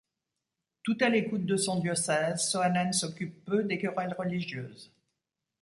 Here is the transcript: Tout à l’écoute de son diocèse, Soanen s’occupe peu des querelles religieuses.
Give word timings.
Tout 0.81 0.97
à 0.99 1.09
l’écoute 1.09 1.45
de 1.45 1.55
son 1.55 1.79
diocèse, 1.79 2.49
Soanen 2.49 2.91
s’occupe 2.91 3.45
peu 3.45 3.63
des 3.63 3.77
querelles 3.77 4.15
religieuses. 4.17 4.91